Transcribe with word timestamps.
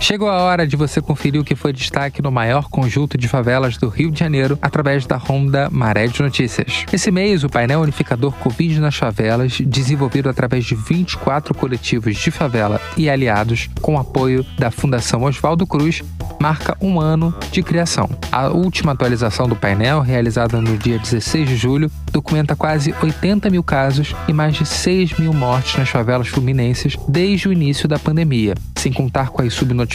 Chegou 0.00 0.30
a 0.30 0.42
hora 0.42 0.66
de 0.66 0.76
você 0.76 1.02
conferir 1.02 1.40
o 1.40 1.44
que 1.44 1.56
foi 1.56 1.72
destaque 1.72 2.22
no 2.22 2.30
maior 2.30 2.68
conjunto 2.68 3.18
de 3.18 3.26
favelas 3.26 3.76
do 3.76 3.88
Rio 3.88 4.12
de 4.12 4.20
Janeiro 4.20 4.56
através 4.62 5.04
da 5.04 5.16
Ronda 5.16 5.68
Maré 5.70 6.06
de 6.06 6.22
Notícias. 6.22 6.84
Esse 6.92 7.10
mês, 7.10 7.42
o 7.42 7.48
painel 7.48 7.80
unificador 7.80 8.32
Covid 8.34 8.80
nas 8.80 8.94
favelas, 8.94 9.58
desenvolvido 9.60 10.28
através 10.28 10.64
de 10.64 10.76
24 10.76 11.52
coletivos 11.52 12.16
de 12.16 12.30
favela 12.30 12.80
e 12.96 13.10
aliados, 13.10 13.68
com 13.82 13.98
apoio 13.98 14.46
da 14.56 14.70
Fundação 14.70 15.24
Oswaldo 15.24 15.66
Cruz, 15.66 16.02
marca 16.40 16.76
um 16.80 17.00
ano 17.00 17.34
de 17.50 17.62
criação. 17.62 18.08
A 18.30 18.48
última 18.48 18.92
atualização 18.92 19.48
do 19.48 19.56
painel, 19.56 20.00
realizada 20.00 20.60
no 20.60 20.78
dia 20.78 20.98
16 20.98 21.48
de 21.48 21.56
julho, 21.56 21.90
documenta 22.12 22.54
quase 22.54 22.94
80 23.02 23.50
mil 23.50 23.64
casos 23.64 24.14
e 24.28 24.32
mais 24.32 24.54
de 24.54 24.64
6 24.64 25.18
mil 25.18 25.32
mortes 25.32 25.76
nas 25.76 25.88
favelas 25.88 26.28
fluminenses 26.28 26.96
desde 27.08 27.48
o 27.48 27.52
início 27.52 27.88
da 27.88 27.98
pandemia, 27.98 28.54
sem 28.76 28.92
contar 28.92 29.30
com 29.30 29.42
as 29.42 29.52
subnotificações 29.52 29.87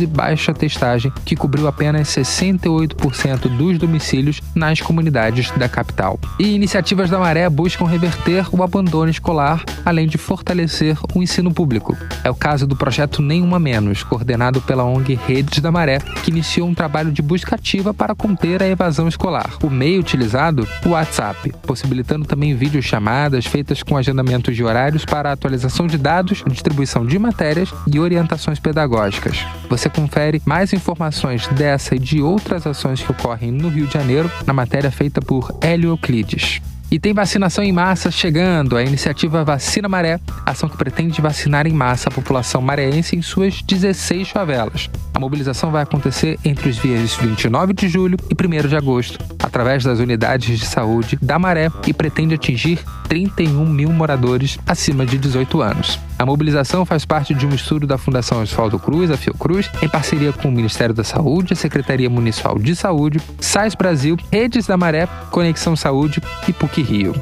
e 0.00 0.06
baixa 0.06 0.52
testagem, 0.52 1.12
que 1.24 1.36
cobriu 1.36 1.68
apenas 1.68 2.08
68% 2.08 3.48
dos 3.56 3.78
domicílios 3.78 4.40
nas 4.54 4.80
comunidades 4.80 5.50
da 5.52 5.68
capital. 5.68 6.18
E 6.38 6.54
iniciativas 6.54 7.10
da 7.10 7.18
Maré 7.18 7.48
buscam 7.48 7.86
reverter 7.86 8.46
o 8.52 8.62
abandono 8.62 9.10
escolar, 9.10 9.62
além 9.84 10.06
de 10.06 10.18
fortalecer 10.18 10.96
o 11.14 11.22
ensino 11.22 11.52
público. 11.52 11.96
É 12.22 12.30
o 12.30 12.34
caso 12.34 12.66
do 12.66 12.76
projeto 12.76 13.22
Nenhuma 13.22 13.58
Menos, 13.58 14.02
coordenado 14.02 14.60
pela 14.60 14.84
ONG 14.84 15.14
Redes 15.26 15.60
da 15.60 15.70
Maré, 15.70 15.98
que 16.22 16.30
iniciou 16.30 16.68
um 16.68 16.74
trabalho 16.74 17.12
de 17.12 17.22
busca 17.22 17.54
ativa 17.54 17.94
para 17.94 18.14
conter 18.14 18.62
a 18.62 18.68
evasão 18.68 19.08
escolar. 19.08 19.50
O 19.62 19.70
meio 19.70 20.00
utilizado, 20.00 20.66
o 20.84 20.90
WhatsApp, 20.90 21.52
possibilitando 21.62 22.24
também 22.24 22.54
videochamadas 22.54 23.46
feitas 23.46 23.82
com 23.82 23.96
agendamentos 23.96 24.54
de 24.54 24.64
horários 24.64 25.04
para 25.04 25.32
atualização 25.32 25.86
de 25.86 25.98
dados, 25.98 26.42
distribuição 26.48 27.04
de 27.06 27.18
matérias 27.18 27.72
e 27.92 27.98
orientações 27.98 28.58
pedagógicas. 28.58 29.33
Você 29.68 29.88
confere 29.88 30.40
mais 30.44 30.72
informações 30.72 31.46
dessa 31.48 31.94
e 31.94 31.98
de 31.98 32.20
outras 32.20 32.66
ações 32.66 33.02
que 33.02 33.10
ocorrem 33.10 33.50
no 33.50 33.68
Rio 33.68 33.86
de 33.86 33.94
Janeiro 33.94 34.30
na 34.46 34.52
matéria 34.52 34.90
feita 34.90 35.20
por 35.20 35.56
Hélio 35.60 35.90
Euclides. 35.90 36.60
E 36.90 36.98
tem 36.98 37.12
vacinação 37.12 37.64
em 37.64 37.72
massa 37.72 38.10
chegando. 38.10 38.76
A 38.76 38.82
iniciativa 38.82 39.42
Vacina 39.42 39.88
Maré, 39.88 40.20
ação 40.46 40.68
que 40.68 40.76
pretende 40.76 41.20
vacinar 41.20 41.66
em 41.66 41.72
massa 41.72 42.08
a 42.08 42.12
população 42.12 42.62
maréense 42.62 43.16
em 43.16 43.22
suas 43.22 43.62
16 43.62 44.28
favelas. 44.28 44.88
A 45.14 45.20
mobilização 45.20 45.70
vai 45.70 45.84
acontecer 45.84 46.36
entre 46.44 46.68
os 46.68 46.76
dias 46.76 47.14
29 47.14 47.72
de 47.72 47.88
julho 47.88 48.18
e 48.28 48.34
1 48.34 48.68
de 48.68 48.76
agosto, 48.76 49.16
através 49.40 49.84
das 49.84 50.00
unidades 50.00 50.58
de 50.58 50.66
saúde 50.66 51.16
da 51.22 51.38
Maré 51.38 51.70
e 51.86 51.94
pretende 51.94 52.34
atingir 52.34 52.80
31 53.08 53.64
mil 53.64 53.90
moradores 53.90 54.58
acima 54.66 55.06
de 55.06 55.16
18 55.16 55.62
anos. 55.62 56.00
A 56.18 56.26
mobilização 56.26 56.84
faz 56.84 57.04
parte 57.04 57.32
de 57.32 57.46
um 57.46 57.50
estudo 57.50 57.86
da 57.86 57.96
Fundação 57.96 58.42
Oswaldo 58.42 58.76
Cruz, 58.76 59.08
a 59.08 59.16
Fiocruz, 59.16 59.70
em 59.80 59.88
parceria 59.88 60.32
com 60.32 60.48
o 60.48 60.52
Ministério 60.52 60.94
da 60.94 61.04
Saúde, 61.04 61.52
a 61.52 61.56
Secretaria 61.56 62.10
Municipal 62.10 62.58
de 62.58 62.74
Saúde, 62.74 63.20
SAIS 63.38 63.76
Brasil, 63.76 64.16
Redes 64.32 64.66
da 64.66 64.76
Maré, 64.76 65.06
Conexão 65.30 65.76
Saúde 65.76 66.20
e 66.48 66.52
PUC 66.52 66.82
Rio. 66.82 67.14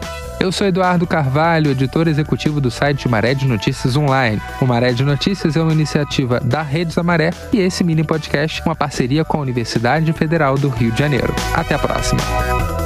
Eu 0.42 0.50
sou 0.50 0.66
Eduardo 0.66 1.06
Carvalho, 1.06 1.70
editor 1.70 2.08
executivo 2.08 2.60
do 2.60 2.68
site 2.68 3.08
Maré 3.08 3.32
de 3.32 3.46
Notícias 3.46 3.96
Online. 3.96 4.42
O 4.60 4.66
Maré 4.66 4.92
de 4.92 5.04
Notícias 5.04 5.54
é 5.54 5.62
uma 5.62 5.72
iniciativa 5.72 6.40
da 6.40 6.62
Redes 6.62 6.96
da 6.96 7.02
Maré 7.04 7.30
e 7.52 7.60
esse 7.60 7.84
mini 7.84 8.02
podcast 8.02 8.60
uma 8.62 8.74
parceria 8.74 9.24
com 9.24 9.38
a 9.38 9.40
Universidade 9.40 10.12
Federal 10.12 10.58
do 10.58 10.68
Rio 10.68 10.90
de 10.90 10.98
Janeiro. 10.98 11.32
Até 11.54 11.76
a 11.76 11.78
próxima. 11.78 12.81